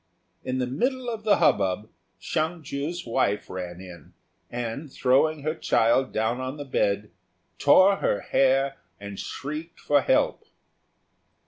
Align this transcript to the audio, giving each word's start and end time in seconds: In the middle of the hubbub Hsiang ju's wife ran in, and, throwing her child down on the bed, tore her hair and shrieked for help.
In 0.43 0.57
the 0.57 0.65
middle 0.65 1.11
of 1.11 1.23
the 1.25 1.37
hubbub 1.37 1.87
Hsiang 2.19 2.63
ju's 2.63 3.05
wife 3.05 3.51
ran 3.51 3.79
in, 3.79 4.13
and, 4.49 4.91
throwing 4.91 5.43
her 5.43 5.53
child 5.53 6.11
down 6.11 6.39
on 6.41 6.57
the 6.57 6.65
bed, 6.65 7.11
tore 7.59 7.97
her 7.97 8.21
hair 8.21 8.77
and 8.99 9.19
shrieked 9.19 9.79
for 9.79 10.01
help. 10.01 10.47